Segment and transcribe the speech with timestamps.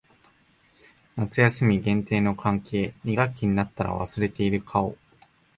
[1.15, 2.95] 夏休み限定の関係。
[3.03, 4.97] 二学期になったら忘れている顔。